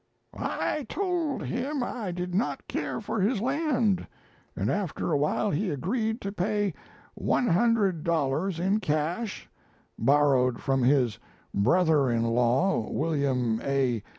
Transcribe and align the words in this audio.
"I 0.35 0.87
told 0.89 1.43
him 1.43 1.83
I 1.83 2.11
did 2.11 2.33
not 2.33 2.67
care 2.67 2.99
for 3.01 3.21
his 3.21 3.39
land, 3.39 4.07
and 4.55 4.71
after 4.71 5.11
a 5.11 5.17
while 5.19 5.51
he 5.51 5.69
agreed 5.69 6.21
to 6.21 6.31
pay 6.31 6.73
$100 7.21 8.59
in 8.59 8.79
cash 8.79 9.47
(borrowed 9.99 10.59
from 10.59 10.81
his 10.81 11.19
brother 11.53 12.09
in 12.09 12.23
law, 12.23 12.89
William 12.89 13.61
A. 13.61 14.01